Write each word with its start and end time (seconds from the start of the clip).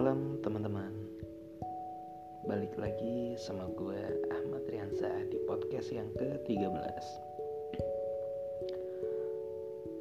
malam 0.00 0.40
teman-teman. 0.40 0.96
Balik 2.48 2.72
lagi 2.80 3.36
sama 3.36 3.68
gue 3.76 4.00
Ahmad 4.32 4.64
Riansa 4.72 5.28
di 5.28 5.36
podcast 5.44 5.92
yang 5.92 6.08
ke-13 6.16 7.04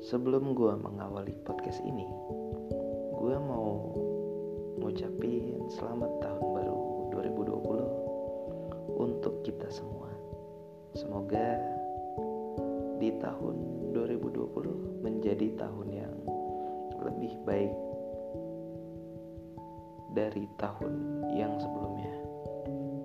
Sebelum 0.08 0.56
gue 0.56 0.72
mengawali 0.80 1.36
podcast 1.44 1.84
ini 1.84 2.08
Gue 3.12 3.36
mau 3.44 3.92
ngucapin 4.80 5.68
selamat 5.68 6.24
tahun 6.24 6.48
baru 6.48 6.80
2020 7.20 9.04
Untuk 9.04 9.44
kita 9.44 9.68
semua. 9.68 10.16
Semoga 10.96 11.60
di 13.04 13.12
tahun 13.20 13.92
2020 13.92 15.04
menjadi 15.04 15.60
tahun 15.60 15.88
yang 15.92 16.16
lebih 17.04 17.36
baik 17.44 17.89
dari 20.14 20.48
tahun 20.58 21.24
yang 21.34 21.60
sebelumnya. 21.62 22.14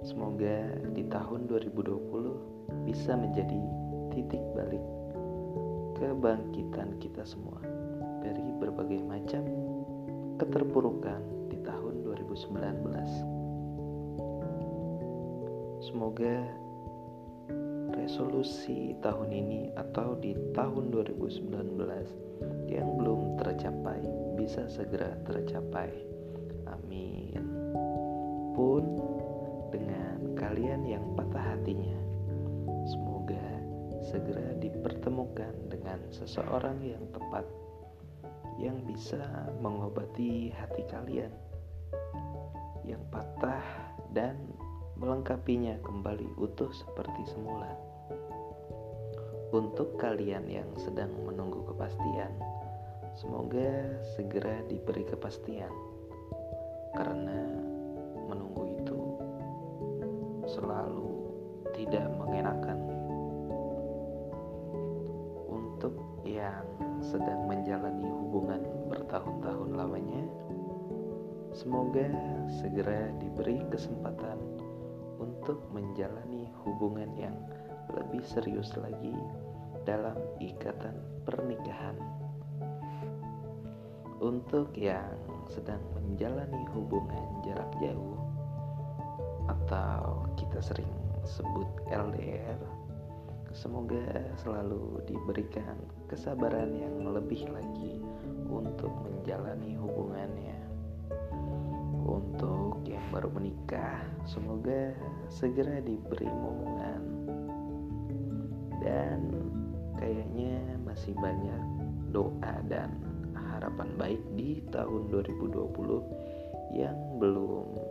Semoga 0.04 0.68
di 0.92 1.04
tahun 1.08 1.48
2020 1.48 2.84
bisa 2.84 3.16
menjadi 3.16 3.56
titik 4.12 4.44
balik 4.52 4.84
kebangkitan 5.96 7.00
kita 7.00 7.24
semua 7.24 7.56
dari 8.20 8.44
berbagai 8.60 9.00
macam 9.04 9.44
keterpurukan 10.36 11.48
di 11.48 11.56
tahun 11.64 12.04
2019. 12.04 12.84
Semoga 15.84 16.48
resolusi 17.94 18.98
tahun 19.00 19.30
ini 19.32 19.72
atau 19.78 20.18
di 20.18 20.34
tahun 20.52 20.90
2019 20.92 21.48
yang 22.68 22.88
belum 22.98 23.38
tercapai 23.40 24.02
bisa 24.36 24.68
segera 24.68 25.16
tercapai. 25.24 26.13
Pun 28.64 28.96
dengan 29.68 30.40
kalian 30.40 30.88
yang 30.88 31.04
patah 31.12 31.52
hatinya, 31.52 32.00
semoga 32.88 33.44
segera 34.08 34.56
dipertemukan 34.56 35.52
dengan 35.68 36.00
seseorang 36.08 36.80
yang 36.80 37.04
tepat 37.12 37.44
yang 38.56 38.80
bisa 38.88 39.20
mengobati 39.60 40.48
hati 40.56 40.80
kalian 40.88 41.28
yang 42.88 43.04
patah 43.12 43.60
dan 44.16 44.40
melengkapinya 44.96 45.76
kembali 45.84 46.32
utuh 46.40 46.72
seperti 46.72 47.20
semula. 47.36 47.68
Untuk 49.52 50.00
kalian 50.00 50.48
yang 50.48 50.72
sedang 50.80 51.12
menunggu 51.20 51.68
kepastian, 51.68 52.32
semoga 53.12 54.00
segera 54.16 54.64
diberi 54.72 55.04
kepastian 55.04 55.68
karena 56.96 57.73
selalu 60.54 61.10
tidak 61.74 62.06
mengenakan. 62.14 62.78
Untuk 65.50 65.98
yang 66.22 66.62
sedang 67.02 67.50
menjalani 67.50 68.06
hubungan 68.06 68.62
bertahun-tahun 68.86 69.70
lamanya 69.74 70.22
semoga 71.50 72.06
segera 72.62 73.10
diberi 73.18 73.66
kesempatan 73.66 74.38
untuk 75.18 75.58
menjalani 75.74 76.46
hubungan 76.62 77.10
yang 77.18 77.34
lebih 77.90 78.22
serius 78.22 78.70
lagi 78.78 79.14
dalam 79.82 80.16
ikatan 80.38 80.94
pernikahan. 81.26 81.98
Untuk 84.22 84.72
yang 84.78 85.18
sedang 85.50 85.82
menjalani 85.92 86.64
hubungan 86.72 87.44
jarak 87.44 87.68
jauh 87.76 88.16
atau 89.44 90.24
kita 90.54 90.70
sering 90.70 90.94
sebut 91.26 91.66
LDR 91.90 92.54
semoga 93.50 94.06
selalu 94.38 95.02
diberikan 95.02 95.74
kesabaran 96.06 96.70
yang 96.78 97.10
lebih 97.10 97.42
lagi 97.50 97.98
untuk 98.46 98.94
menjalani 99.02 99.74
hubungannya. 99.74 100.54
Untuk 102.06 102.86
yang 102.86 103.02
baru 103.10 103.34
menikah 103.34 103.98
semoga 104.30 104.94
segera 105.26 105.82
diberi 105.82 106.30
momongan. 106.30 107.02
Dan 108.78 109.34
kayaknya 109.98 110.62
masih 110.86 111.18
banyak 111.18 111.62
doa 112.14 112.62
dan 112.70 112.94
harapan 113.58 113.90
baik 113.98 114.22
di 114.38 114.62
tahun 114.70 115.10
2020 115.10 116.78
yang 116.78 116.94
belum 117.18 117.83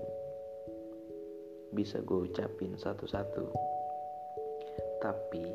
bisa 1.73 2.00
gue 2.06 2.29
ucapin 2.29 2.78
satu-satu. 2.78 3.50
Tapi 5.01 5.45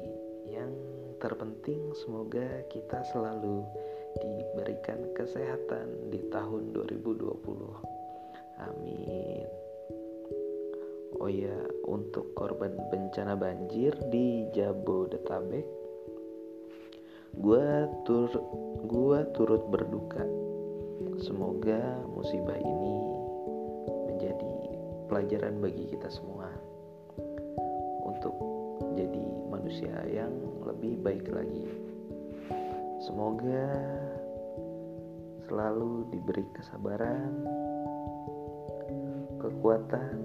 yang 0.50 0.74
terpenting 1.22 1.94
semoga 1.94 2.66
kita 2.68 3.00
selalu 3.14 3.64
diberikan 4.18 5.14
kesehatan 5.14 6.10
di 6.10 6.20
tahun 6.28 6.74
2020 6.74 7.98
amin. 8.58 9.48
Oh 11.18 11.30
ya 11.30 11.56
untuk 11.88 12.36
korban 12.36 12.74
bencana 12.92 13.34
banjir 13.38 13.96
di 14.12 14.44
Jabodetabek 14.52 15.78
Gua 17.38 17.86
tur 18.02 18.32
gua 18.88 19.22
turut 19.36 19.68
berduka. 19.70 20.24
Semoga 21.22 22.02
musibah 22.10 22.56
ini 22.56 23.17
pelajaran 25.08 25.56
bagi 25.64 25.88
kita 25.88 26.12
semua 26.12 26.52
untuk 28.04 28.36
jadi 28.92 29.24
manusia 29.48 29.96
yang 30.04 30.30
lebih 30.68 31.00
baik 31.00 31.24
lagi. 31.32 31.64
Semoga 33.00 33.72
selalu 35.48 36.12
diberi 36.12 36.44
kesabaran, 36.52 37.32
kekuatan, 39.40 40.16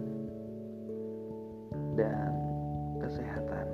dan 1.96 2.34
kesehatan. 3.00 3.68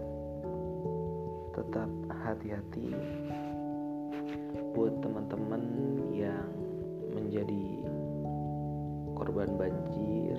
Tetap 1.58 1.90
hati-hati 2.22 2.94
buat 4.78 4.94
teman-teman 5.02 5.64
yang 6.14 6.54
menjadi 7.18 7.66
korban 9.18 9.58
banjir 9.58 10.38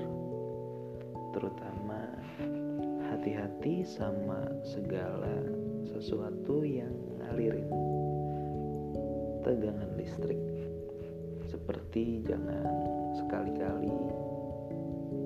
hati-hati 3.60 3.84
sama 3.84 4.41
segala 4.65 5.37
sesuatu 5.84 6.65
yang 6.65 6.97
ngalirin 7.21 7.69
tegangan 9.44 10.00
listrik. 10.00 10.41
Seperti 11.44 12.25
jangan 12.25 12.65
sekali-kali 13.21 13.93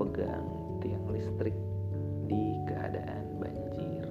pegang 0.03 0.50
tiang 0.83 1.06
listrik 1.15 1.55
di 2.27 2.59
keadaan 2.67 3.39
banjir. 3.39 4.03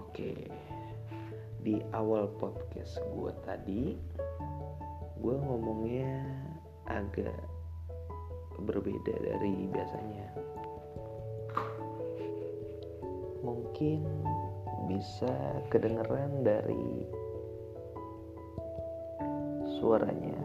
Oke 0.00 0.48
di 1.60 1.76
awal 1.92 2.32
podcast 2.40 2.96
gue 3.12 3.32
tadi 3.44 4.00
gue 5.20 5.36
ngomongnya 5.44 6.24
agak 6.88 7.36
berbeda 8.64 9.12
dari 9.20 9.68
biasanya 9.68 10.56
mungkin 13.46 14.02
bisa 14.90 15.30
kedengeran 15.70 16.42
dari 16.42 17.06
suaranya 19.78 20.35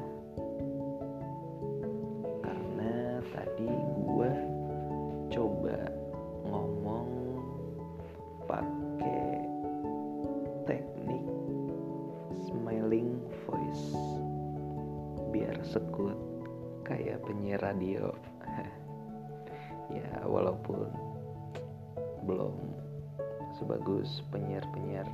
penyiar-penyiar 24.70 25.10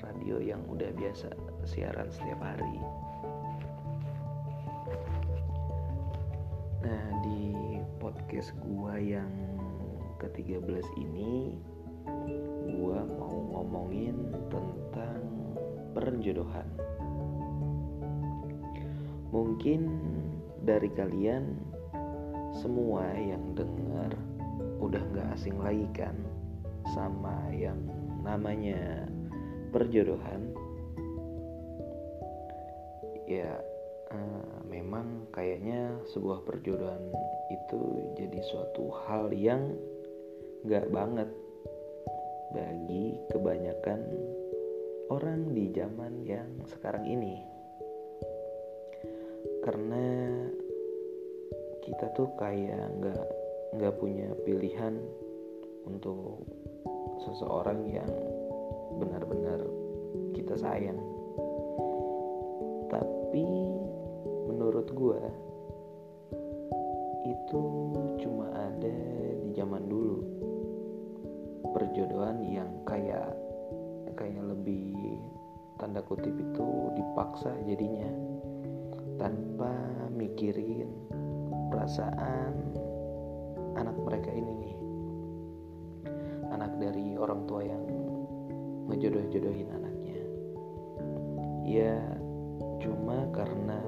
radio 0.00 0.36
yang 0.40 0.62
udah 0.72 0.88
biasa 0.96 1.28
siaran 1.68 2.08
setiap 2.08 2.40
hari. 2.40 2.80
Nah 6.80 7.04
di 7.20 7.52
podcast 8.00 8.56
gua 8.64 8.96
yang 8.96 9.28
ke-13 10.16 10.86
ini 10.96 11.58
gua 12.72 13.04
mau 13.04 13.36
ngomongin 13.58 14.32
tentang 14.48 15.22
perjodohan. 15.92 16.68
Mungkin 19.28 19.80
dari 20.64 20.88
kalian 20.96 21.52
semua 22.56 23.12
yang 23.12 23.52
dengar 23.52 24.16
udah 24.80 25.02
nggak 25.12 25.28
asing 25.36 25.60
lagi 25.60 25.84
kan 25.92 26.16
sama 26.96 27.36
yang 27.52 27.76
namanya 28.28 29.08
perjodohan 29.72 30.52
ya 33.24 33.56
uh, 34.12 34.60
memang 34.68 35.28
kayaknya 35.32 35.96
sebuah 36.12 36.44
perjodohan 36.44 37.00
itu 37.48 37.80
jadi 38.20 38.40
suatu 38.44 38.92
hal 39.08 39.32
yang 39.32 39.72
nggak 40.68 40.92
banget 40.92 41.28
bagi 42.52 43.16
kebanyakan 43.32 44.00
orang 45.12 45.52
di 45.52 45.68
zaman 45.72 46.24
yang 46.24 46.48
sekarang 46.68 47.04
ini. 47.04 47.40
Karena 49.64 50.04
kita 51.84 52.12
tuh 52.16 52.28
kayak 52.36 52.88
nggak 53.00 53.26
nggak 53.76 53.94
punya 54.00 54.28
pilihan 54.44 54.96
untuk 55.84 56.44
seseorang 57.22 57.86
yang 57.90 58.10
benar-benar 58.98 59.62
kita 60.34 60.54
sayang. 60.58 60.98
Tapi 62.88 63.46
menurut 64.48 64.88
gue 64.90 65.22
itu 67.28 67.62
cuma 68.24 68.48
ada 68.54 68.98
di 69.42 69.50
zaman 69.52 69.84
dulu. 69.86 70.18
Perjodohan 71.74 72.40
yang 72.48 72.70
kayak 72.88 73.36
kayak 74.16 74.42
lebih 74.42 75.20
tanda 75.76 76.00
kutip 76.02 76.32
itu 76.32 76.68
dipaksa 76.96 77.52
jadinya. 77.68 78.08
Tanpa 79.18 79.74
mikirin 80.14 80.88
perasaan 81.74 82.54
anak 83.76 83.96
mereka 84.06 84.30
ini. 84.30 84.54
nih 84.62 84.77
dari 86.78 87.18
orang 87.18 87.44
tua 87.50 87.62
yang 87.66 87.84
ngejodoh-jodohin 88.88 89.68
anaknya. 89.74 90.20
Ya 91.68 91.98
cuma 92.80 93.28
karena 93.34 93.82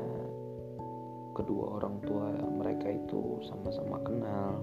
kedua 1.32 1.80
orang 1.80 2.02
tua 2.04 2.34
mereka 2.52 2.92
itu 2.92 3.40
sama-sama 3.48 4.02
kenal 4.04 4.60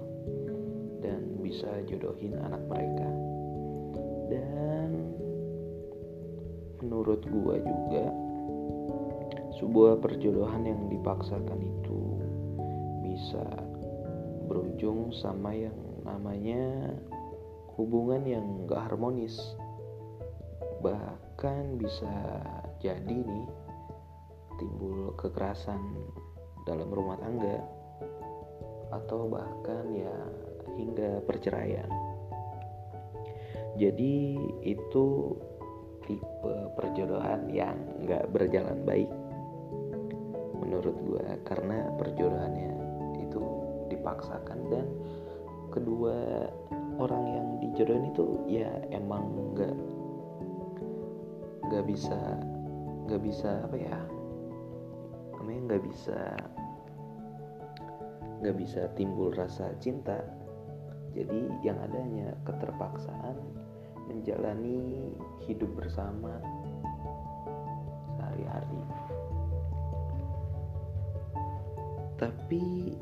dan 1.01 1.39
bisa 1.41 1.67
jodohin 1.89 2.37
anak 2.37 2.61
mereka. 2.69 3.09
Dan 4.27 4.89
menurut 6.83 7.23
gua 7.31 7.57
juga 7.57 8.05
sebuah 9.57 9.97
perjodohan 9.97 10.69
yang 10.69 10.81
dipaksakan 10.93 11.57
itu 11.57 12.01
bisa 13.01 13.47
berujung 14.45 15.09
sama 15.17 15.49
yang 15.57 15.73
namanya 16.05 16.93
hubungan 17.77 18.25
yang 18.25 18.45
gak 18.65 18.91
harmonis. 18.91 19.37
Bahkan 20.81 21.77
bisa 21.77 22.41
jadi 22.81 23.17
nih 23.21 23.47
timbul 24.57 25.13
kekerasan 25.13 25.79
dalam 26.65 26.89
rumah 26.89 27.15
tangga 27.21 27.61
atau 28.91 29.29
bahkan 29.29 29.85
ya 29.93 30.15
hingga 30.75 31.21
perceraian. 31.23 31.89
Jadi 33.77 34.41
itu 34.65 35.37
tipe 36.09 36.53
perjodohan 36.73 37.45
yang 37.53 37.77
gak 38.09 38.25
berjalan 38.33 38.81
baik 38.81 39.11
menurut 40.57 40.97
gue 41.05 41.25
karena 41.45 41.93
perjodohannya 41.95 42.73
itu 43.21 43.41
dipaksakan. 43.93 44.59
Dan 44.73 44.85
kedua 45.69 46.49
orang 46.97 47.23
yang 47.29 47.47
dijodohin 47.61 48.09
itu 48.09 48.25
ya 48.49 48.69
emang 48.89 49.53
nggak 49.53 49.75
nggak 51.69 51.85
bisa 51.85 52.17
nggak 53.07 53.21
bisa 53.23 53.49
apa 53.63 53.77
ya? 53.77 53.97
Namanya 55.37 55.61
nggak 55.73 55.83
bisa 55.85 56.19
nggak 58.41 58.57
bisa 58.57 58.81
timbul 58.97 59.33
rasa 59.33 59.73
cinta. 59.81 60.21
Jadi 61.13 61.49
yang 61.65 61.81
adanya 61.81 62.35
keterpaksaan 62.45 63.37
menjalani 64.05 65.13
hidup 65.45 65.69
bersama 65.73 66.37
sehari-hari. 68.17 68.83
Tapi 72.17 72.93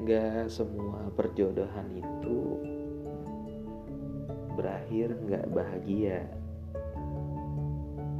nggak 0.00 0.48
semua 0.48 1.12
perjodohan 1.12 1.92
itu 1.92 2.38
berakhir 4.56 5.12
nggak 5.28 5.46
bahagia. 5.52 6.24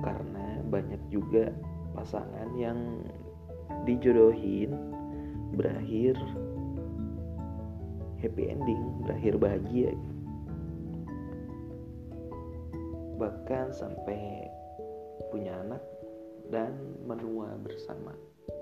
Karena 0.05 0.61
banyak 0.69 1.01
juga 1.09 1.53
pasangan 1.97 2.53
yang 2.57 3.05
dijodohin 3.89 4.77
berakhir 5.57 6.17
happy 8.21 8.53
ending 8.53 9.01
berakhir 9.05 9.41
bahagia. 9.41 9.93
Bahkan 13.17 13.73
sampai 13.73 14.49
punya 15.33 15.57
anak 15.65 15.81
dan 16.53 16.77
menua 17.09 17.57
bersama. 17.61 18.13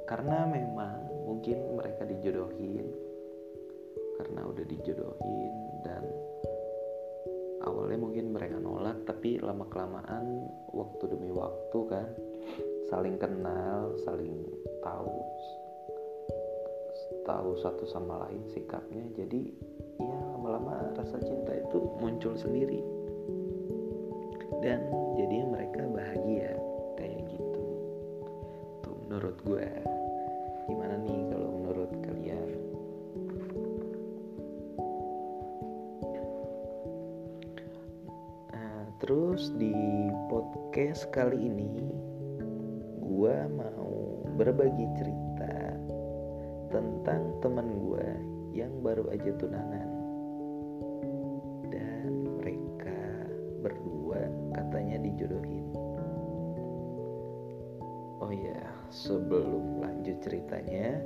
Karena 0.06 0.46
memang 0.46 1.06
mungkin 1.26 1.78
mereka 1.78 2.06
dijodohin 2.06 3.07
karena 4.18 4.40
udah 4.44 4.64
dijodohin 4.66 5.54
dan 5.86 6.04
awalnya 7.64 7.98
mungkin 8.02 8.34
mereka 8.34 8.58
nolak 8.58 9.06
tapi 9.06 9.38
lama 9.38 9.64
kelamaan 9.70 10.50
waktu 10.74 11.04
demi 11.08 11.30
waktu 11.30 11.78
kan 11.86 12.08
saling 12.90 13.16
kenal 13.16 13.94
saling 14.02 14.42
tahu 14.82 15.22
tahu 17.28 17.52
satu 17.60 17.84
sama 17.84 18.28
lain 18.28 18.40
sikapnya. 18.48 19.04
Jadi 19.12 19.52
ya 20.00 20.16
lama-lama 20.36 20.96
rasa 20.96 21.20
cinta 21.20 21.52
itu 21.52 21.78
muncul 22.00 22.32
sendiri. 22.40 22.80
Dan 24.64 24.80
jadinya 25.14 25.60
mereka 25.60 25.84
terus 38.98 39.54
di 39.54 39.70
podcast 40.26 41.06
kali 41.14 41.46
ini 41.46 41.70
gue 42.98 43.36
mau 43.54 44.26
berbagi 44.34 44.86
cerita 44.98 45.78
tentang 46.74 47.38
teman 47.38 47.78
gue 47.78 48.08
yang 48.58 48.74
baru 48.82 49.06
aja 49.14 49.30
tunangan. 49.38 49.88
Dan 51.70 52.26
mereka 52.42 52.98
berdua 53.62 54.26
katanya 54.58 54.98
dijodohin. 55.06 55.70
Oh 58.18 58.34
ya 58.34 58.58
sebelum 58.90 59.78
lanjut 59.78 60.18
ceritanya 60.26 60.98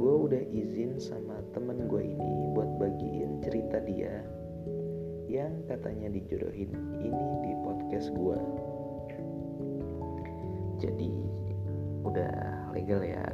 gue 0.00 0.14
udah 0.16 0.42
izin 0.48 0.96
sama 0.96 1.44
temen 1.52 1.84
gue 1.92 2.08
ini 2.08 2.56
buat 2.56 2.80
bagiin 2.80 3.44
cerita 3.44 3.84
dia 3.84 4.24
yang 5.30 5.62
katanya 5.70 6.10
dijodohin 6.10 6.74
ini 6.98 7.26
di 7.46 7.54
podcast 7.62 8.10
gue 8.10 8.34
jadi 10.82 11.14
udah 12.02 12.34
legal 12.74 12.98
ya. 13.04 13.22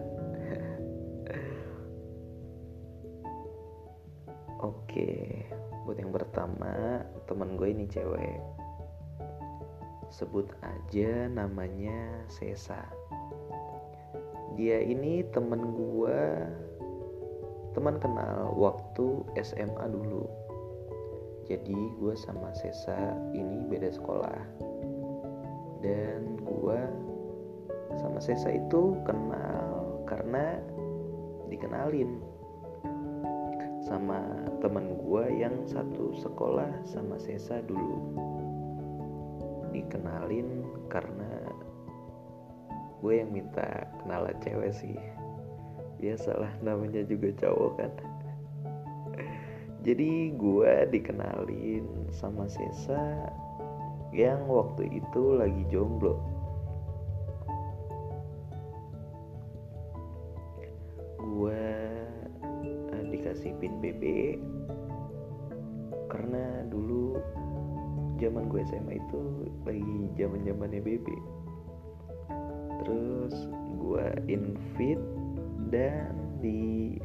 Oke 4.69 5.41
buat 5.89 5.97
yang 5.97 6.13
pertama 6.13 7.01
temen 7.25 7.57
gue 7.57 7.73
ini 7.73 7.89
cewek. 7.89 8.45
Sebut 10.13 10.53
aja 10.61 11.33
namanya 11.33 12.29
Sesa. 12.29 12.85
Dia 14.59 14.83
ini 14.85 15.25
temen 15.33 15.73
gue 15.73 16.21
teman 17.73 17.97
kenal 18.03 18.53
waktu 18.53 19.25
SMA 19.41 19.89
dulu 19.89 20.46
jadi 21.47 21.79
gue 22.03 22.15
sama 22.19 22.51
Sesa 22.59 23.15
ini 23.31 23.63
beda 23.71 23.95
sekolah. 23.95 24.41
Dan 25.79 26.43
gue 26.43 26.81
sama 28.03 28.19
Sesa 28.19 28.51
itu 28.51 28.99
kenal 29.07 30.03
karena 30.11 30.59
dikenalin 31.47 32.19
sama 33.87 34.19
teman 34.59 34.99
gue 34.99 35.25
yang 35.39 35.55
satu 35.71 36.11
sekolah 36.19 36.83
sama 36.83 37.15
Sesa 37.23 37.63
dulu. 37.63 38.03
Dikenalin 39.71 40.67
karena 40.91 41.47
gue 42.99 43.23
yang 43.23 43.31
minta 43.31 43.87
kenalan 44.03 44.35
cewek 44.43 44.75
sih. 44.75 44.99
Biasalah 46.03 46.59
namanya 46.59 47.07
juga 47.07 47.31
cowok 47.39 47.73
kan 47.79 47.93
jadi 49.87 50.35
gue 50.35 50.91
dikenalin 50.91 52.11
sama 52.11 52.51
Sesa 52.51 53.31
yang 54.11 54.43
waktu 54.51 54.99
itu 54.99 55.23
lagi 55.39 55.63
jomblo. 55.71 56.19
Gue 61.23 61.63
uh, 62.91 63.05
dikasih 63.15 63.55
pin 63.63 63.79
BB 63.79 64.03
karena 66.11 66.67
dulu 66.67 67.23
zaman 68.19 68.51
gue 68.51 68.67
SMA 68.67 68.99
itu 68.99 69.21
lagi 69.63 69.95
zaman 70.19 70.43
zamannya 70.43 70.81
BB 70.83 71.07
terus 72.83 73.35
gue 73.77 74.07
invite 74.27 75.05
dan 75.69 76.15
di 76.41 76.97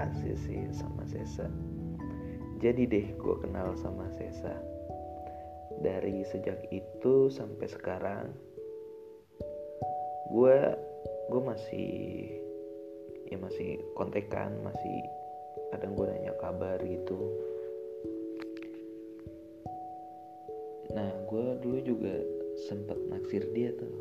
ACC 0.00 0.72
sama 0.72 1.04
Sesa 1.04 1.50
jadi 2.58 2.90
deh 2.90 3.06
gue 3.14 3.34
kenal 3.38 3.78
sama 3.78 4.10
Sesa. 4.18 4.58
Dari 5.78 6.26
sejak 6.26 6.58
itu 6.74 7.30
sampai 7.30 7.70
sekarang 7.70 8.26
gue 10.28 10.58
gue 11.30 11.40
masih 11.40 11.90
ya 13.30 13.38
masih 13.38 13.78
kontekan 13.94 14.58
masih 14.66 14.96
kadang 15.70 15.94
gue 15.94 16.06
nanya 16.10 16.34
kabar 16.42 16.82
gitu. 16.82 17.18
Nah 20.98 21.10
gue 21.30 21.46
dulu 21.62 21.78
juga 21.86 22.14
sempet 22.66 22.98
naksir 23.06 23.46
dia 23.54 23.70
tuh. 23.78 23.98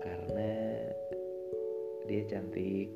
Karena 0.00 0.52
dia 2.08 2.22
cantik. 2.32 2.88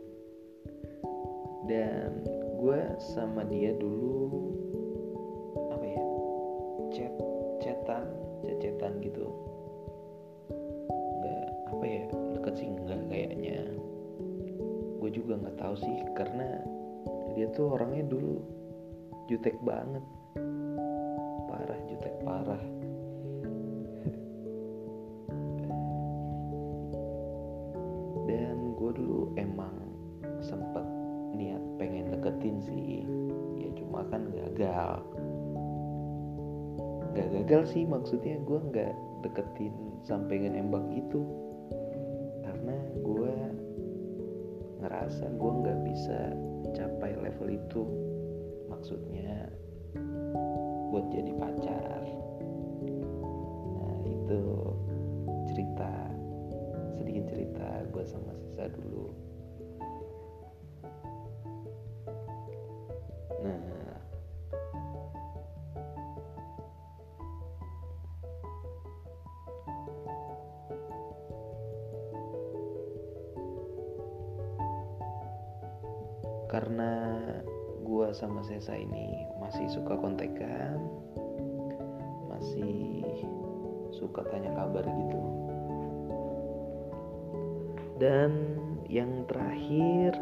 Dan 1.68 2.37
gue 2.68 2.84
sama 3.00 3.48
dia 3.48 3.72
dulu 3.80 4.52
apa 5.72 5.86
ya 5.88 6.04
chat 6.92 7.14
chatan 7.64 8.04
chat 8.60 8.92
gitu. 9.00 9.24
Nggak 10.92 11.48
apa 11.72 11.84
ya 11.88 12.04
deket 12.36 12.54
sih 12.60 12.68
nggak 12.68 13.08
kayaknya. 13.08 13.72
Gue 15.00 15.08
juga 15.08 15.40
nggak 15.40 15.56
tahu 15.56 15.80
sih 15.80 15.96
karena 16.12 16.60
dia 17.32 17.48
tuh 17.56 17.72
orangnya 17.72 18.04
dulu 18.04 18.36
jutek 19.32 19.56
banget. 19.64 20.04
Parah 21.48 21.80
jutek 21.88 22.20
parah 22.20 22.60
sih 37.68 37.84
maksudnya 37.84 38.40
gue 38.48 38.58
nggak 38.72 38.94
deketin 39.24 39.74
sampai 40.08 40.48
nembak 40.48 40.84
gitu 40.94 41.20
karena 42.42 42.76
gue 43.04 43.34
ngerasa 44.78 45.26
gue 45.36 45.52
nggak 45.62 45.78
bisa 45.84 46.18
capai 46.72 47.12
level 47.18 47.48
itu. 47.50 47.82
Maksudnya 48.68 49.50
buat 50.92 51.06
jadi 51.12 51.32
pacar. 51.36 52.00
Nah 53.74 53.96
itu 54.06 54.42
cerita 55.50 55.92
sedikit 56.96 57.24
cerita 57.32 57.68
gue 57.90 58.04
sama 58.06 58.32
Sisa 58.36 58.70
dulu 58.70 59.27
Sesa 78.48 78.72
ini. 78.72 79.28
Masih 79.36 79.68
suka 79.68 79.92
kontekan. 80.00 80.80
Masih 82.32 83.04
suka 83.92 84.24
tanya 84.32 84.56
kabar 84.56 84.88
gitu. 84.88 85.22
Dan 88.00 88.56
yang 88.88 89.28
terakhir 89.28 90.16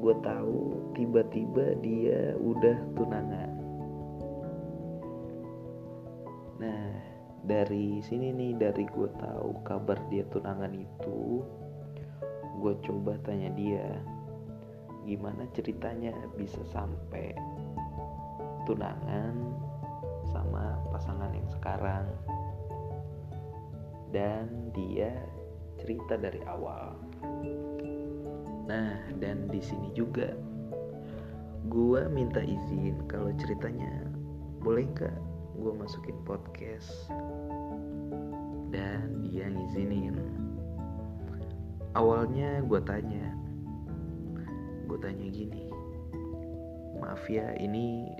gue 0.00 0.14
tahu 0.24 0.58
tiba-tiba 0.96 1.76
dia 1.84 2.32
udah 2.40 2.78
tunangan. 2.96 3.52
Nah 6.56 6.88
dari 7.44 8.00
sini 8.00 8.32
nih 8.32 8.56
dari 8.56 8.88
gue 8.88 9.10
tahu 9.20 9.60
kabar 9.66 9.98
dia 10.08 10.24
tunangan 10.32 10.72
itu 10.72 11.42
gue 12.62 12.74
coba 12.86 13.18
tanya 13.26 13.50
dia 13.58 13.98
gimana 15.02 15.46
ceritanya 15.50 16.14
bisa 16.38 16.62
sampai 16.70 17.34
tunangan 18.64 19.34
sama 20.30 20.78
pasangan 20.94 21.34
yang 21.34 21.48
sekarang. 21.50 22.06
Dan 24.12 24.70
dia 24.76 25.10
cerita 25.80 26.14
dari 26.20 26.38
awal. 26.46 26.94
Nah 28.68 29.02
dan 29.18 29.50
di 29.50 29.58
sini 29.58 29.90
juga 29.96 30.30
gue 31.66 32.02
minta 32.10 32.42
izin 32.42 33.06
kalau 33.06 33.32
ceritanya 33.38 34.06
boleh 34.62 34.86
nggak 34.94 35.18
gue 35.58 35.72
masukin 35.74 36.18
podcast? 36.22 37.10
Dan 38.72 39.26
dia 39.26 39.50
ngizinin. 39.50 40.16
Awalnya 41.92 42.64
gue 42.64 42.80
tanya 42.88 43.21
gue 44.92 45.00
tanya 45.00 45.24
gini 45.32 45.72
maaf 47.00 47.24
ya 47.32 47.56
ini 47.56 48.12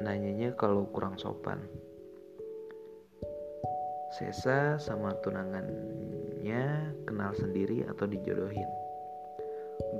nanyanya 0.00 0.52
kalau 0.56 0.84
kurang 0.92 1.16
sopan. 1.16 1.60
Sesa 4.16 4.80
sama 4.80 5.12
tunangannya 5.20 6.94
kenal 7.04 7.32
sendiri 7.36 7.84
atau 7.88 8.08
dijodohin? 8.08 8.68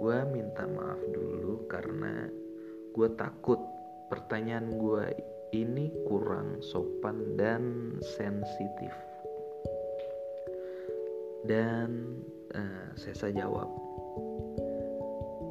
Gue 0.01 0.25
minta 0.33 0.65
maaf 0.65 1.01
dulu 1.13 1.69
karena 1.69 2.29
gue 2.97 3.09
takut 3.17 3.61
pertanyaan 4.09 4.73
gue 4.77 5.05
ini 5.53 5.93
kurang 6.09 6.61
sopan 6.65 7.37
dan 7.37 7.97
sensitif. 8.01 8.93
Dan 11.47 12.21
uh, 12.57 12.91
Sesa 12.99 13.31
jawab 13.31 13.86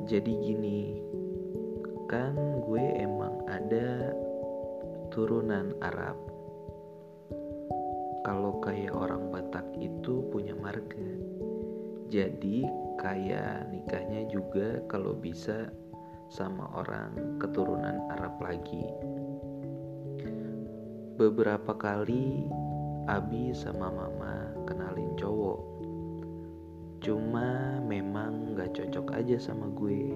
jadi 0.05 0.33
gini 0.37 1.01
kan 2.05 2.37
gue 2.61 2.85
emang 3.01 3.41
ada 3.49 4.13
turunan 5.09 5.73
Arab. 5.81 6.13
Kalau 8.21 8.61
kayak 8.61 8.93
orang 8.93 9.33
Batak 9.33 9.65
itu 9.81 10.21
punya 10.29 10.53
marga. 10.53 11.09
Jadi 12.13 12.69
kayak 13.01 13.73
nikahnya 13.73 14.29
juga 14.29 14.81
kalau 14.85 15.17
bisa 15.17 15.73
sama 16.29 16.69
orang 16.77 17.41
keturunan 17.41 18.05
Arab 18.13 18.37
lagi. 18.45 18.85
Beberapa 21.17 21.73
kali 21.73 22.45
Abi 23.09 23.53
sama 23.57 23.89
Mama 23.89 24.53
kenalin 24.69 25.04
aja 29.25 29.49
sama 29.49 29.73
gue. 29.73 30.13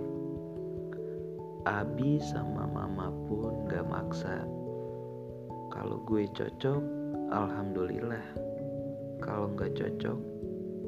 Abi 1.65 2.21
sama 2.21 2.69
Mama 2.69 3.09
pun 3.25 3.65
gak 3.65 3.89
maksa. 3.89 4.45
Kalau 5.73 6.05
gue 6.05 6.29
cocok 6.29 6.77
Alhamdulillah. 7.33 8.21
Kalau 9.17 9.49
gak 9.57 9.73
cocok 9.73 10.13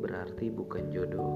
berarti 0.06 0.54
bukan 0.54 0.94
jodoh. 0.94 1.34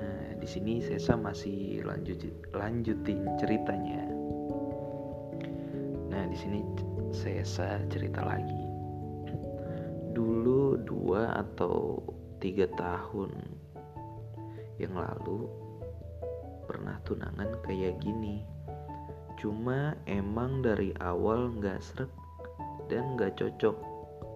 Nah 0.00 0.40
di 0.40 0.48
sini 0.48 0.80
Sesa 0.80 1.20
masih 1.20 1.84
lanjutin 1.84 2.32
lanjutin 2.56 3.28
ceritanya. 3.36 4.08
Nah 6.16 6.24
di 6.32 6.36
sini 6.40 6.64
Sesa 7.12 7.84
cerita 7.92 8.24
lagi. 8.24 8.62
Dulu 10.16 10.80
dua 10.80 11.44
atau 11.44 12.00
tiga 12.40 12.64
tahun 12.80 13.55
yang 14.76 14.96
lalu 14.96 15.48
pernah 16.66 16.98
tunangan 17.06 17.62
kayak 17.64 18.02
gini. 18.02 18.42
Cuma 19.38 19.94
emang 20.08 20.60
dari 20.64 20.90
awal 21.00 21.52
nggak 21.56 21.80
srek 21.80 22.12
dan 22.90 23.14
nggak 23.14 23.36
cocok. 23.38 23.76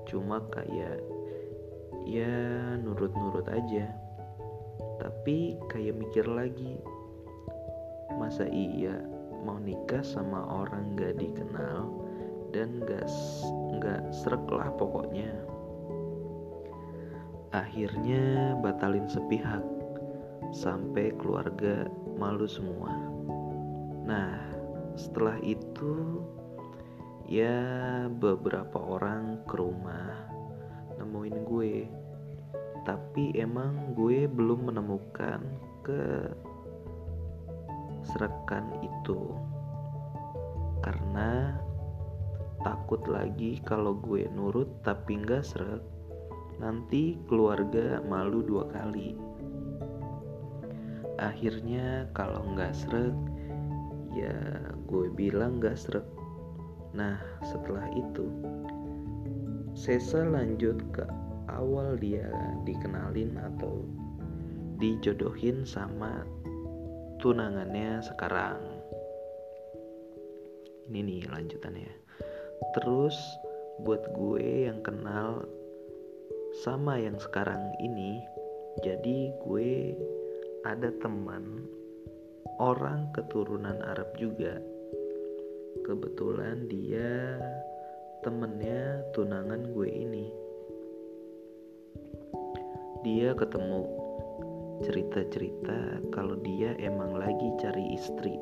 Cuma 0.09 0.41
kayak 0.53 1.03
ya 2.07 2.35
nurut-nurut 2.81 3.49
aja. 3.51 3.91
Tapi 5.01 5.57
kayak 5.69 5.97
mikir 5.97 6.29
lagi 6.29 6.77
masa 8.21 8.45
iya 8.51 9.01
mau 9.41 9.57
nikah 9.57 10.05
sama 10.05 10.45
orang 10.45 10.93
gak 10.99 11.17
dikenal 11.17 11.89
dan 12.53 12.85
gak 12.85 13.09
nggak 13.81 14.03
serak 14.13 14.45
lah 14.53 14.69
pokoknya. 14.77 15.33
Akhirnya 17.51 18.55
batalin 18.61 19.09
sepihak 19.09 19.65
sampai 20.51 21.15
keluarga 21.15 21.87
malu 22.19 22.47
semua. 22.47 22.91
Nah 24.07 24.35
setelah 24.99 25.39
itu 25.41 26.23
ya 27.31 28.11
beberapa 28.11 28.77
orang 28.77 29.43
ke 29.47 29.55
rumah 29.55 30.27
nemuin 30.99 31.37
gue. 31.47 31.77
Tapi 32.83 33.37
emang 33.39 33.95
gue 33.95 34.27
belum 34.27 34.73
menemukan 34.73 35.41
ke 35.87 36.27
serakan 38.03 38.67
itu. 38.83 39.37
Karena 40.81 41.55
takut 42.61 43.01
lagi 43.09 43.61
kalau 43.65 43.97
gue 43.97 44.29
nurut 44.33 44.69
tapi 44.85 45.17
nggak 45.21 45.45
seret 45.45 45.81
nanti 46.61 47.17
keluarga 47.25 48.05
malu 48.05 48.45
dua 48.45 48.69
kali 48.69 49.30
akhirnya 51.21 52.09
kalau 52.17 52.43
nggak 52.57 52.73
seret 52.73 53.15
ya 54.17 54.35
gue 54.89 55.07
bilang 55.13 55.61
nggak 55.61 55.77
seret 55.77 56.09
nah 56.97 57.21
setelah 57.45 57.87
itu 57.95 58.27
Sesa 59.81 60.27
lanjut 60.27 60.83
ke 60.91 61.07
awal 61.47 61.95
dia 61.95 62.27
dikenalin 62.67 63.39
atau 63.39 63.87
dijodohin 64.83 65.63
sama 65.63 66.27
tunangannya 67.23 68.03
sekarang. 68.03 68.59
Ini 70.91 71.01
nih 71.07 71.23
lanjutannya. 71.31 71.93
Terus 72.75 73.15
buat 73.87 74.05
gue 74.11 74.67
yang 74.67 74.83
kenal 74.83 75.47
sama 76.67 76.99
yang 76.99 77.17
sekarang 77.17 77.71
ini 77.79 78.21
jadi 78.83 79.33
gue 79.47 79.95
ada 80.61 80.93
teman 81.01 81.65
orang 82.61 83.09
keturunan 83.17 83.81
Arab 83.81 84.13
juga. 84.21 84.61
Kebetulan 85.89 86.69
dia 86.69 87.41
temennya 88.21 89.01
tunangan 89.17 89.73
gue 89.73 89.89
ini. 89.89 90.29
Dia 93.01 93.33
ketemu. 93.33 93.89
Cerita-cerita 94.81 96.09
kalau 96.13 96.41
dia 96.41 96.77
emang 96.81 97.17
lagi 97.17 97.49
cari 97.61 97.97
istri. 97.97 98.37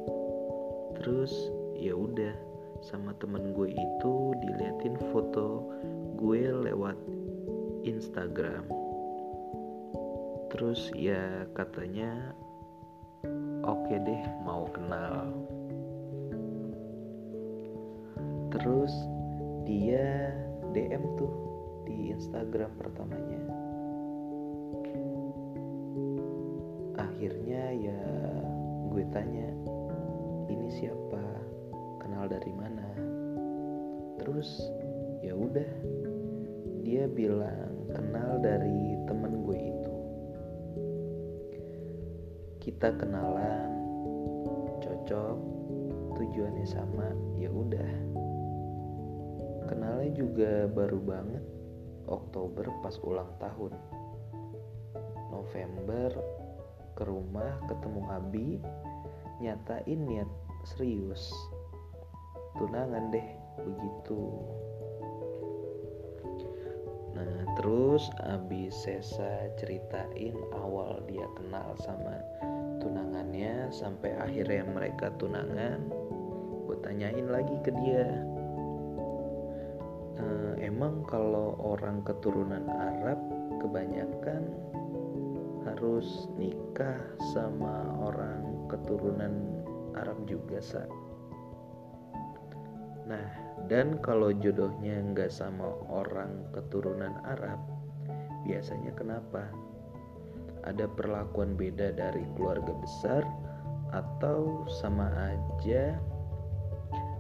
Terus 0.99 1.31
ya 1.79 1.95
udah 1.95 2.35
sama 2.83 3.15
temen 3.23 3.55
gue 3.55 3.71
itu 3.75 4.15
diliatin 4.39 4.99
foto 5.11 5.67
gue 6.19 6.51
lewat 6.51 6.99
Instagram 7.87 8.88
terus 10.49 10.89
ya 10.97 11.45
katanya 11.53 12.33
oke 13.69 13.95
deh 14.01 14.25
mau 14.45 14.65
kenal. 14.73 15.29
Terus 18.49 18.93
dia 19.69 20.33
DM 20.73 21.05
tuh 21.21 21.35
di 21.85 22.17
Instagram 22.17 22.73
pertamanya. 22.81 23.43
Akhirnya 26.97 27.63
ya 27.77 28.03
gue 28.89 29.05
tanya 29.13 29.53
ini 30.49 30.69
siapa? 30.81 31.25
Kenal 32.01 32.25
dari 32.25 32.53
mana? 32.57 32.89
Terus 34.17 34.49
ya 35.21 35.37
udah 35.37 35.71
dia 36.89 37.05
bilang 37.05 37.68
kita 42.69 42.93
kenalan. 43.01 43.81
Cocok 44.85 45.41
tujuannya 46.21 46.69
sama 46.69 47.17
ya 47.41 47.49
udah. 47.49 47.93
Kenalnya 49.73 50.13
juga 50.13 50.69
baru 50.69 51.01
banget 51.01 51.41
Oktober 52.05 52.69
pas 52.85 52.93
ulang 53.01 53.33
tahun. 53.41 53.73
November 55.33 56.13
ke 56.93 57.09
rumah 57.09 57.57
ketemu 57.73 58.01
Abi 58.13 58.49
nyatain 59.41 60.05
niat 60.05 60.29
serius. 60.69 61.33
Tunangan 62.61 63.09
deh 63.09 63.29
begitu. 63.65 64.45
Nah 67.17 67.49
terus 67.57 68.13
Abi 68.29 68.69
Sesa 68.69 69.57
ceritain 69.57 70.37
awal 70.53 71.01
dia 71.09 71.25
kenal 71.33 71.73
sama 71.81 72.21
sampai 73.71 74.17
akhirnya 74.19 74.67
mereka 74.67 75.15
tunangan 75.15 75.79
gue 76.69 76.77
tanyain 76.85 77.29
lagi 77.31 77.57
ke 77.65 77.73
dia. 77.81 78.09
E, 80.19 80.27
emang 80.61 81.07
kalau 81.07 81.57
orang 81.63 82.05
keturunan 82.05 82.67
Arab 82.69 83.17
kebanyakan 83.63 84.53
harus 85.65 86.29
nikah 86.37 86.99
sama 87.33 87.89
orang 88.03 88.69
keturunan 88.69 89.65
Arab 89.97 90.19
juga 90.27 90.59
sa? 90.61 90.85
Nah 93.09 93.29
dan 93.71 93.97
kalau 94.05 94.35
jodohnya 94.37 95.01
nggak 95.01 95.33
sama 95.33 95.73
orang 95.89 96.45
keturunan 96.53 97.17
Arab 97.25 97.59
biasanya 98.45 98.93
kenapa 98.97 99.49
ada 100.69 100.85
perlakuan 100.85 101.57
beda 101.57 101.97
dari 101.97 102.29
keluarga 102.37 102.77
besar 102.77 103.25
atau 103.97 104.69
sama 104.69 105.09
aja 105.33 105.97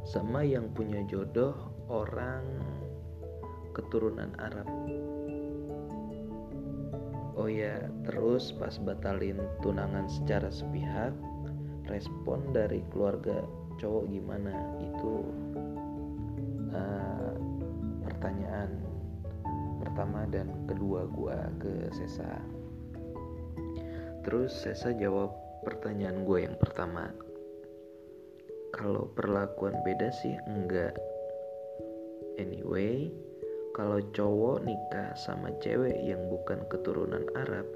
sama 0.05 0.45
yang 0.45 0.69
punya 0.77 1.01
jodoh 1.09 1.57
orang 1.89 2.45
keturunan 3.73 4.37
Arab 4.37 4.69
Oh 7.39 7.47
ya, 7.47 7.87
terus 8.03 8.51
pas 8.51 8.75
batalin 8.83 9.39
tunangan 9.63 10.11
secara 10.11 10.51
sepihak, 10.51 11.15
respon 11.87 12.51
dari 12.51 12.83
keluarga 12.91 13.47
cowok 13.79 14.11
gimana? 14.11 14.51
Itu 14.83 15.23
uh, 16.75 17.39
pertanyaan 18.03 18.83
pertama 19.79 20.27
dan 20.27 20.51
kedua 20.67 21.07
gua 21.07 21.47
ke 21.63 21.87
Sesa. 21.95 22.43
Terus 24.25 24.55
Sesa 24.55 24.95
jawab 24.95 25.35
pertanyaan 25.67 26.23
gue 26.25 26.39
yang 26.47 26.57
pertama. 26.57 27.11
Kalau 28.75 29.11
perlakuan 29.13 29.75
beda 29.83 30.13
sih 30.13 30.35
enggak. 30.47 30.95
Anyway, 32.39 33.11
kalau 33.79 34.03
cowok 34.11 34.67
nikah 34.67 35.15
sama 35.15 35.55
cewek 35.63 35.95
yang 36.03 36.19
bukan 36.27 36.67
keturunan 36.67 37.23
Arab 37.39 37.67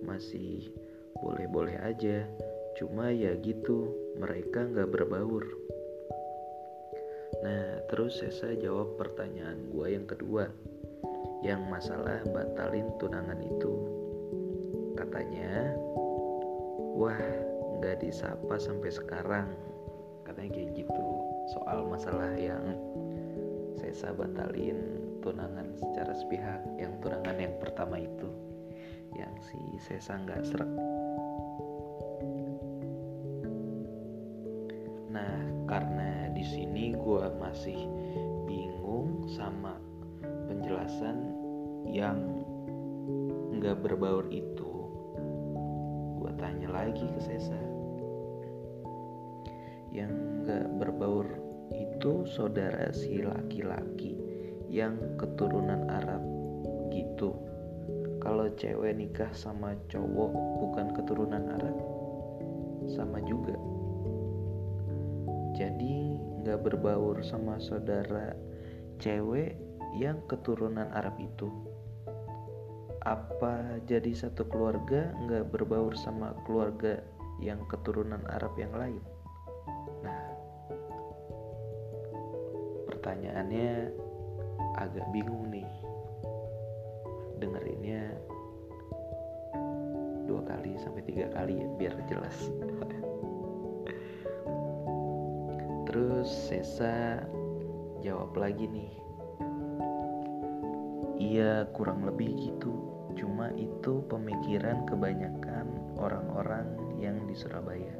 masih 0.00 0.72
boleh-boleh 1.20 1.76
aja 1.80 2.24
cuma 2.76 3.08
ya 3.08 3.32
gitu 3.40 3.88
mereka 4.20 4.68
nggak 4.68 4.92
berbaur 4.92 5.44
nah 7.40 7.80
terus 7.88 8.20
saya 8.20 8.56
jawab 8.56 8.96
pertanyaan 9.00 9.72
gue 9.72 9.86
yang 9.92 10.04
kedua 10.08 10.48
yang 11.44 11.64
masalah 11.68 12.20
batalin 12.32 12.88
tunangan 13.00 13.40
itu 13.40 13.72
katanya 14.96 15.76
wah 16.96 17.20
nggak 17.78 18.00
disapa 18.00 18.56
sampai 18.56 18.90
sekarang. 18.90 19.48
Katanya 20.24 20.50
kayak 20.58 20.70
gitu 20.82 21.08
soal 21.54 21.86
masalah 21.86 22.34
yang 22.34 22.64
saya 23.78 24.10
batalin 24.16 24.98
tunangan 25.22 25.70
secara 25.78 26.10
sepihak 26.10 26.58
yang 26.80 26.90
tunangan 26.98 27.38
yang 27.38 27.54
pertama 27.62 28.02
itu 28.02 28.26
yang 29.14 29.30
si 29.38 29.58
Sesa 29.78 30.18
nggak 30.18 30.42
serak. 30.42 30.72
Nah 35.14 35.36
karena 35.70 36.28
di 36.34 36.44
sini 36.44 36.92
gue 36.98 37.24
masih 37.38 37.78
bingung 38.50 39.24
sama 39.30 39.78
penjelasan 40.50 41.30
yang 41.86 42.18
nggak 43.56 43.80
berbaur 43.80 44.28
itu 44.28 44.75
gue 46.36 46.44
tanya 46.44 46.68
lagi 46.68 47.08
ke 47.16 47.20
Sesa. 47.24 47.56
Yang 49.88 50.12
nggak 50.44 50.68
berbaur 50.76 51.24
itu 51.72 52.28
saudara 52.28 52.92
si 52.92 53.24
laki-laki 53.24 54.20
yang 54.68 55.00
keturunan 55.16 55.88
Arab 55.88 56.20
gitu. 56.92 57.32
Kalau 58.20 58.52
cewek 58.52 59.00
nikah 59.00 59.32
sama 59.32 59.80
cowok 59.88 60.32
bukan 60.60 60.86
keturunan 60.92 61.56
Arab 61.56 61.76
sama 62.92 63.16
juga. 63.24 63.56
Jadi 65.56 66.20
nggak 66.44 66.68
berbaur 66.68 67.24
sama 67.24 67.56
saudara 67.56 68.36
cewek 69.00 69.56
yang 69.96 70.20
keturunan 70.28 70.92
Arab 70.92 71.16
itu 71.16 71.48
apa 73.06 73.78
jadi 73.86 74.10
satu 74.10 74.50
keluarga 74.50 75.14
nggak 75.22 75.54
berbaur 75.54 75.94
sama 75.94 76.34
keluarga 76.42 76.98
yang 77.38 77.62
keturunan 77.70 78.18
Arab 78.26 78.58
yang 78.58 78.74
lain? 78.74 78.98
Nah 80.02 80.26
pertanyaannya 82.90 83.94
agak 84.74 85.06
bingung 85.14 85.54
nih. 85.54 85.70
Dengerinnya 87.38 88.10
dua 90.26 90.42
kali 90.42 90.74
sampai 90.82 91.06
tiga 91.06 91.30
kali 91.30 91.62
ya 91.62 91.66
biar 91.78 91.94
jelas. 92.10 92.34
Terus 95.86 96.26
Sesa 96.26 97.22
jawab 98.02 98.34
lagi 98.34 98.66
nih. 98.66 98.90
Iya 101.16 101.70
kurang 101.70 102.02
lebih 102.02 102.50
gitu 102.50 102.95
cuma 103.16 103.48
itu 103.56 104.04
pemikiran 104.06 104.84
kebanyakan 104.84 105.66
orang-orang 105.96 106.76
yang 107.00 107.16
di 107.24 107.34
Surabaya 107.34 107.96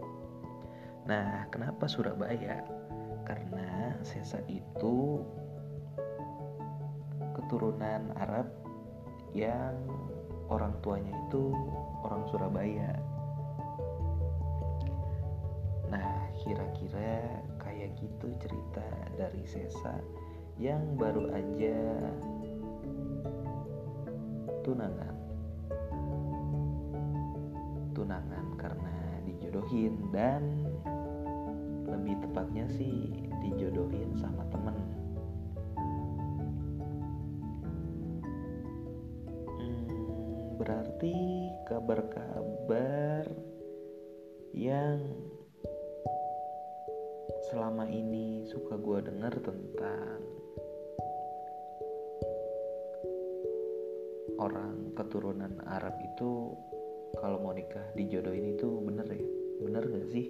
nah 1.08 1.48
kenapa 1.48 1.88
Surabaya 1.88 2.62
karena 3.26 3.96
Sesa 4.06 4.38
itu 4.46 5.24
keturunan 7.34 8.14
Arab 8.16 8.46
yang 9.36 9.74
orang 10.48 10.72
tuanya 10.80 11.12
itu 11.28 11.52
orang 12.06 12.22
Surabaya. 12.30 12.90
Nah, 15.90 16.30
kira-kira 16.42 17.22
kayak 17.60 17.94
gitu 17.98 18.30
cerita 18.38 18.86
dari 19.18 19.42
Sesa 19.46 19.98
yang 20.56 20.96
baru 20.96 21.28
aja 21.36 21.78
tunangan. 24.66 25.14
Tunangan 27.94 28.46
karena 28.58 29.22
dijodohin 29.22 30.10
dan 30.10 30.42
lebih 31.86 32.18
tepatnya 32.18 32.66
sih 32.74 33.14
dijodohin 33.46 34.10
sama 34.18 34.42
temen 34.50 34.74
berarti 40.66 41.46
kabar-kabar 41.68 43.22
yang 44.50 44.98
selama 47.46 47.86
ini 47.86 48.42
suka 48.50 48.74
gue 48.74 48.98
dengar 49.06 49.30
tentang 49.46 50.18
orang 54.36 54.92
keturunan 54.92 55.56
Arab 55.64 55.96
itu 56.04 56.52
kalau 57.16 57.40
mau 57.40 57.56
nikah 57.56 57.84
dijodohin 57.96 58.56
itu 58.56 58.68
bener 58.84 59.08
ya? 59.08 59.26
Bener 59.64 59.82
gak 59.88 60.06
sih? 60.12 60.28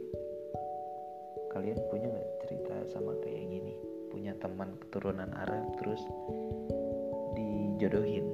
Kalian 1.51 1.79
punya 1.91 2.07
nggak 2.13 2.31
cerita 2.45 2.77
sama 2.93 3.17
kayak 3.25 3.49
gini? 3.49 3.75
Punya 4.13 4.37
teman 4.39 4.77
keturunan 4.87 5.33
Arab 5.35 5.65
terus 5.81 6.03
dijodohin? 7.35 8.27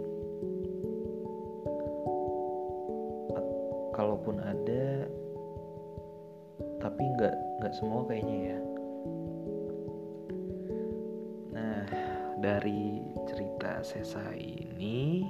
Kalaupun 3.93 4.41
ada 4.43 5.07
tapi 6.83 7.03
nggak 7.15 7.37
nggak 7.63 7.75
semua 7.79 8.03
kayaknya 8.11 8.39
ya. 8.53 8.59
Nah 11.55 11.81
dari 12.43 13.07
cerita 13.31 13.87
Sesa 13.87 14.35
ini 14.35 15.23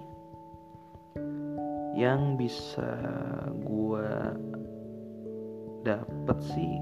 yang 1.92 2.40
bisa 2.40 2.96
gua 3.62 4.32
dapat 5.84 6.38
sih 6.40 6.74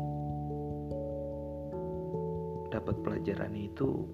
dapat 2.71 2.95
pelajaran 3.03 3.55
itu 3.59 4.07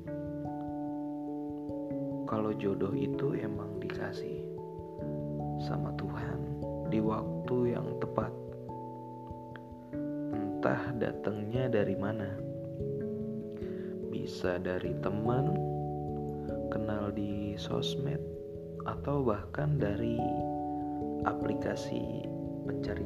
kalau 2.26 2.50
jodoh 2.56 2.90
itu 2.96 3.38
emang 3.38 3.78
dikasih 3.78 4.42
sama 5.62 5.94
Tuhan 5.94 6.40
di 6.90 6.98
waktu 6.98 7.78
yang 7.78 7.86
tepat. 8.02 8.32
Entah 10.34 10.82
datangnya 10.98 11.70
dari 11.70 11.94
mana. 11.94 12.30
Bisa 14.10 14.58
dari 14.58 14.90
teman, 14.98 15.54
kenal 16.72 17.14
di 17.14 17.54
sosmed, 17.54 18.18
atau 18.84 19.22
bahkan 19.22 19.78
dari 19.78 20.18
aplikasi 21.26 22.22
pencari 22.64 23.04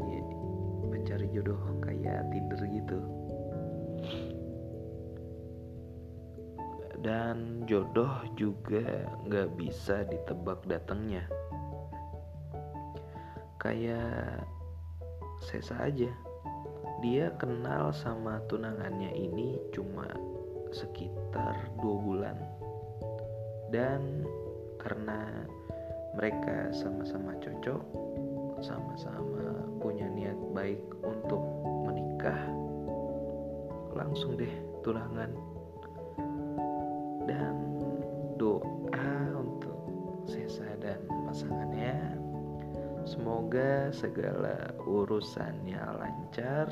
pencari 0.92 1.26
jodoh 1.32 1.58
kayak 1.80 2.28
Tinder 2.28 2.60
gitu. 2.68 3.00
Dan 7.00 7.64
jodoh 7.64 8.12
juga 8.36 9.08
nggak 9.24 9.56
bisa 9.56 10.04
ditebak 10.04 10.60
datangnya. 10.68 11.24
Kayak 13.56 14.44
Sesa 15.40 15.88
aja. 15.88 16.12
Dia 17.00 17.32
kenal 17.40 17.96
sama 17.96 18.44
tunangannya 18.44 19.08
ini 19.16 19.56
cuma 19.72 20.04
sekitar 20.68 21.56
dua 21.80 21.96
bulan. 21.96 22.36
Dan 23.72 24.28
karena 24.76 25.48
mereka 26.12 26.68
sama-sama 26.76 27.32
cocok 27.40 28.09
sama-sama 28.60 29.64
punya 29.80 30.06
niat 30.12 30.36
baik 30.52 30.80
untuk 31.00 31.42
menikah 31.88 32.40
langsung 33.96 34.36
deh 34.36 34.52
tunangan 34.84 35.32
dan 37.24 37.56
doa 38.36 39.12
untuk 39.36 39.76
Sesa 40.28 40.68
dan 40.78 41.00
pasangannya 41.26 42.20
Semoga 43.10 43.88
segala 43.90 44.70
urusannya 44.86 45.80
lancar, 45.98 46.68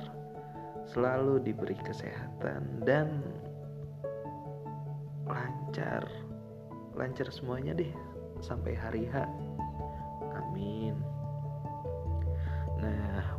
selalu 0.87 1.41
diberi 1.41 1.75
kesehatan 1.83 2.85
dan 2.85 3.25
lancar. 5.25 6.05
Lancar 6.95 7.27
semuanya 7.33 7.73
deh 7.75 7.91
sampai 8.45 8.77
hari 8.77 9.09
H. 9.09 9.25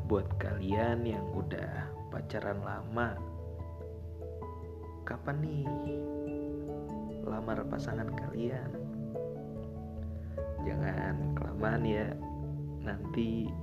buat 0.09 0.25
kalian 0.41 1.05
yang 1.05 1.21
udah 1.37 1.85
pacaran 2.09 2.65
lama, 2.65 3.13
kapan 5.05 5.37
nih 5.37 5.69
lamar 7.29 7.61
pasangan 7.69 8.09
kalian? 8.17 8.73
Jangan 10.65 11.37
kelamaan 11.37 11.85
ya 11.85 12.09
nanti 12.81 13.53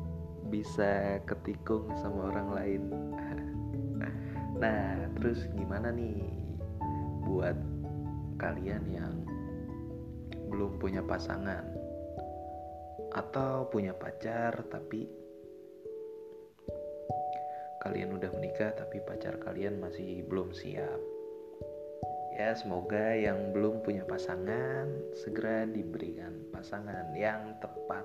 bisa 0.46 1.18
ketikung 1.26 1.90
sama 1.98 2.30
orang 2.30 2.48
lain. 2.54 2.82
Nah 4.56 5.12
terus 5.20 5.44
gimana 5.52 5.92
nih 5.92 6.32
buat 7.28 7.58
kalian 8.40 8.88
yang 8.88 9.12
belum 10.48 10.78
punya 10.78 11.02
pasangan? 11.02 11.66
Atau 13.12 13.68
punya 13.68 13.92
pacar 13.92 14.56
tapi 14.72 15.25
kalian 17.86 18.18
udah 18.18 18.34
menikah 18.34 18.74
tapi 18.74 18.98
pacar 18.98 19.38
kalian 19.38 19.78
masih 19.78 20.26
belum 20.26 20.50
siap. 20.50 20.98
Ya 22.34 22.50
semoga 22.58 23.14
yang 23.14 23.54
belum 23.54 23.86
punya 23.86 24.02
pasangan 24.02 24.90
segera 25.14 25.70
diberikan 25.70 26.50
pasangan 26.50 27.14
yang 27.14 27.54
tepat. 27.62 28.02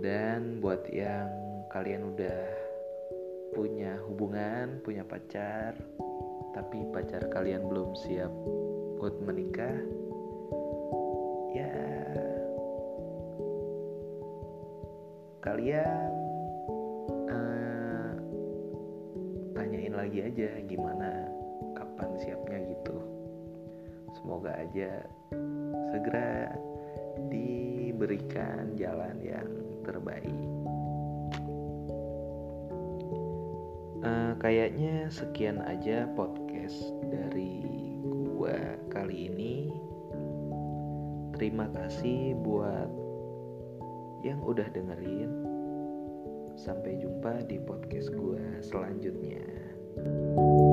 Dan 0.00 0.64
buat 0.64 0.88
yang 0.88 1.28
kalian 1.68 2.16
udah 2.16 2.40
punya 3.52 4.00
hubungan, 4.08 4.80
punya 4.80 5.04
pacar, 5.04 5.76
tapi 6.56 6.88
pacar 6.88 7.28
kalian 7.28 7.68
belum 7.68 7.92
siap 8.00 8.32
buat 8.96 9.14
menikah, 9.20 9.76
ya 11.52 11.76
kalian 15.44 16.13
lagi 20.04 20.20
aja 20.20 20.60
gimana, 20.68 21.32
kapan 21.72 22.12
siapnya 22.20 22.60
gitu. 22.76 22.92
Semoga 24.12 24.52
aja 24.52 25.00
segera 25.96 26.52
di 27.32 27.88
berikan 27.96 28.76
jalan 28.76 29.16
yang 29.24 29.48
terbaik. 29.80 30.44
Uh, 34.04 34.36
kayaknya 34.44 35.08
sekian 35.08 35.64
aja 35.64 36.04
podcast 36.12 36.84
dari 37.08 37.64
gua 38.28 38.76
kali 38.92 39.32
ini. 39.32 39.72
Terima 41.32 41.72
kasih 41.72 42.36
buat 42.44 42.92
yang 44.20 44.44
udah 44.44 44.68
dengerin. 44.68 45.32
Sampai 46.60 47.00
jumpa 47.00 47.48
di 47.48 47.56
podcast 47.64 48.12
gua 48.12 48.60
selanjutnya 48.60 49.63
you 49.96 50.63